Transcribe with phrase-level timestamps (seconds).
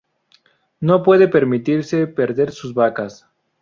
[0.79, 3.27] No puede permitirse perder sus vacas.